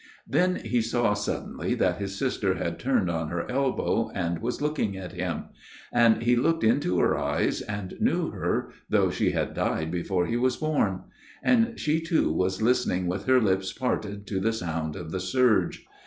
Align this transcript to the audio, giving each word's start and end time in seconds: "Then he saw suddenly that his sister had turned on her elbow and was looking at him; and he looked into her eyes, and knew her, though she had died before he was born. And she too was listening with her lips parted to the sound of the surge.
"Then 0.27 0.55
he 0.55 0.81
saw 0.81 1.13
suddenly 1.13 1.75
that 1.75 1.97
his 1.99 2.17
sister 2.17 2.55
had 2.55 2.79
turned 2.79 3.07
on 3.07 3.27
her 3.29 3.45
elbow 3.51 4.09
and 4.15 4.39
was 4.41 4.59
looking 4.59 4.97
at 4.97 5.11
him; 5.11 5.49
and 5.91 6.23
he 6.23 6.35
looked 6.35 6.63
into 6.63 6.97
her 6.97 7.15
eyes, 7.15 7.61
and 7.61 7.93
knew 8.01 8.31
her, 8.31 8.71
though 8.89 9.11
she 9.11 9.29
had 9.29 9.53
died 9.53 9.91
before 9.91 10.25
he 10.25 10.37
was 10.37 10.57
born. 10.57 11.03
And 11.43 11.79
she 11.79 12.01
too 12.01 12.33
was 12.33 12.63
listening 12.63 13.05
with 13.05 13.25
her 13.25 13.39
lips 13.39 13.71
parted 13.73 14.25
to 14.25 14.39
the 14.39 14.53
sound 14.53 14.95
of 14.95 15.11
the 15.11 15.19
surge. 15.19 15.85